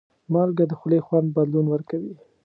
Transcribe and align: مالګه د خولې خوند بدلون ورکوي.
مالګه 0.31 0.65
د 0.67 0.71
خولې 0.79 0.99
خوند 1.05 1.27
بدلون 1.35 1.65
ورکوي. 1.69 2.13